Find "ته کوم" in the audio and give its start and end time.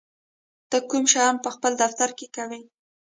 0.69-1.03